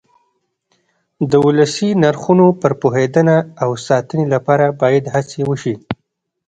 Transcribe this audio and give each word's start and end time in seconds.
د 1.29 1.33
ولسي 1.45 1.89
نرخونو 2.03 2.47
پر 2.61 2.71
پوهېدنه 2.81 3.37
او 3.63 3.69
ساتنې 3.87 4.25
لپاره 4.33 4.65
باید 4.81 5.03
هڅې 5.15 5.41
وشي. 5.49 5.75